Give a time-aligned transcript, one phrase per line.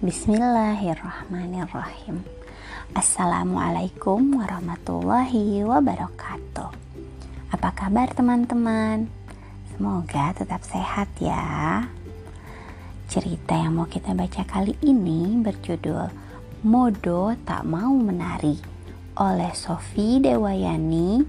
[0.00, 2.24] Bismillahirrahmanirrahim.
[2.96, 6.72] Assalamualaikum warahmatullahi wabarakatuh.
[7.52, 9.12] Apa kabar teman-teman?
[9.68, 11.84] Semoga tetap sehat ya.
[13.12, 16.08] Cerita yang mau kita baca kali ini berjudul
[16.64, 18.56] Modo Tak Mau Menari
[19.20, 21.20] oleh Sofi Dewayani,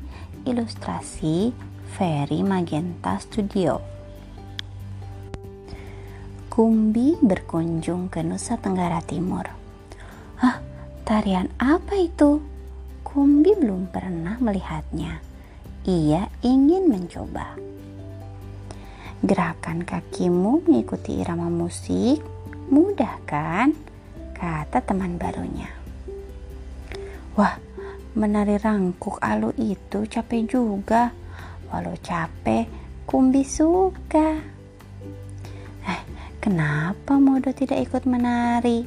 [0.47, 1.51] ilustrasi
[1.99, 4.00] Ferry Magenta Studio.
[6.51, 9.47] Kumbi berkunjung ke Nusa Tenggara Timur.
[10.35, 10.59] Hah,
[11.07, 12.43] tarian apa itu?
[13.07, 15.23] Kumbi belum pernah melihatnya.
[15.87, 17.55] Ia ingin mencoba.
[19.23, 22.19] Gerakan kakimu mengikuti irama musik,
[22.67, 23.71] mudah kan?
[24.35, 25.71] Kata teman barunya.
[27.39, 27.55] Wah,
[28.11, 31.15] menari rangkuk alu itu capek juga.
[31.71, 32.67] Walau capek,
[33.07, 34.50] Kumbi suka.
[36.41, 38.81] Kenapa Modo tidak ikut menari?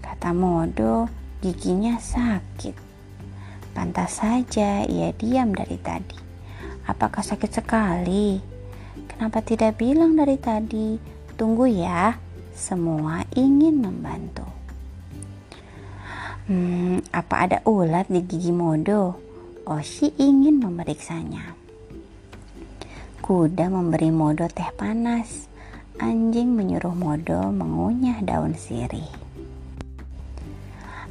[0.00, 1.04] Kata Modo,
[1.44, 2.72] giginya sakit.
[3.76, 6.16] Pantas saja ia diam dari tadi.
[6.88, 8.40] Apakah sakit sekali?
[9.04, 10.96] Kenapa tidak bilang dari tadi?
[11.36, 12.16] Tunggu ya,
[12.56, 14.48] semua ingin membantu.
[16.48, 19.20] Hmm, apa ada ulat di gigi Modo?
[19.68, 21.52] Oshi ingin memeriksanya.
[23.20, 25.51] Kuda memberi Modo teh panas
[26.00, 29.08] anjing menyuruh Modo mengunyah daun sirih.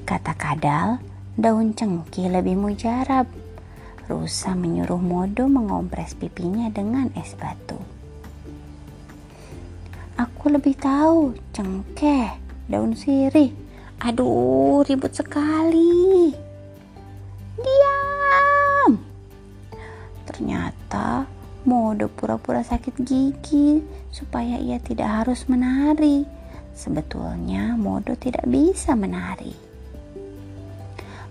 [0.08, 0.98] Kata Kadal,
[1.38, 3.30] daun cengkih lebih mujarab.
[4.09, 7.78] Rusa menyuruh Modo mengompres pipinya dengan es batu.
[10.18, 12.34] Aku lebih tahu cengkeh,
[12.66, 13.54] daun sirih.
[14.02, 16.34] Aduh, ribut sekali.
[17.62, 18.98] Diam.
[20.26, 21.30] Ternyata
[21.62, 23.78] Modo pura-pura sakit gigi
[24.09, 26.26] supaya ia tidak harus menari.
[26.73, 29.53] Sebetulnya Modo tidak bisa menari.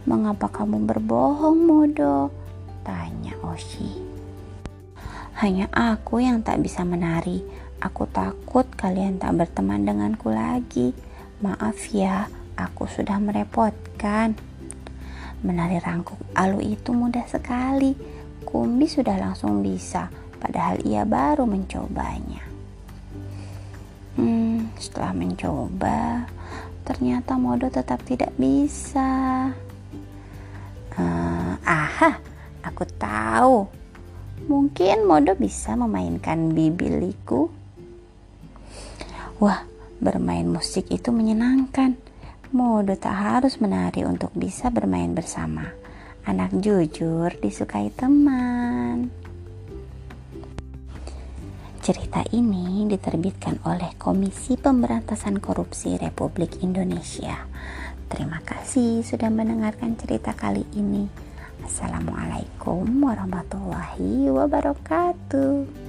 [0.07, 2.31] Mengapa kamu berbohong, Modo?
[2.87, 3.91] Tanya Oshi.
[5.43, 7.43] Hanya aku yang tak bisa menari.
[7.83, 10.95] Aku takut kalian tak berteman denganku lagi.
[11.43, 14.39] Maaf ya, aku sudah merepotkan.
[15.41, 18.20] Menari rangkuk alu itu mudah sekali.
[18.45, 20.09] Kumbi sudah langsung bisa
[20.41, 22.43] padahal ia baru mencobanya.
[24.19, 26.29] Hmm, setelah mencoba,
[26.83, 29.49] ternyata Modo tetap tidak bisa.
[30.99, 32.19] Uh, aha,
[32.67, 33.65] aku tahu.
[34.51, 37.49] Mungkin Modo bisa memainkan bibiliku.
[39.41, 39.65] Wah,
[40.03, 41.97] bermain musik itu menyenangkan.
[42.51, 45.71] Modo tak harus menari untuk bisa bermain bersama.
[46.29, 49.09] Anak jujur disukai teman.
[51.81, 57.49] Cerita ini diterbitkan oleh Komisi Pemberantasan Korupsi Republik Indonesia.
[58.13, 61.09] Terima kasih sudah mendengarkan cerita kali ini.
[61.65, 65.80] Assalamualaikum warahmatullahi wabarakatuh.